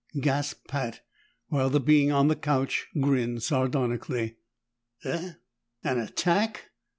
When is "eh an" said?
5.03-5.99